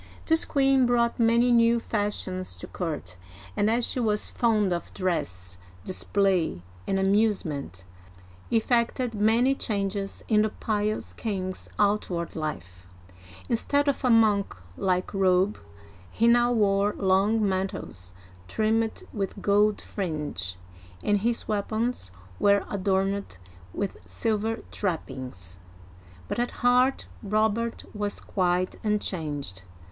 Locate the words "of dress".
4.73-5.59